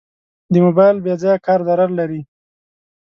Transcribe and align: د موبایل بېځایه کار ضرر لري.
د 0.51 0.53
موبایل 0.65 0.97
بېځایه 1.05 1.37
کار 1.45 1.59
ضرر 1.67 1.89
لري. 1.99 2.21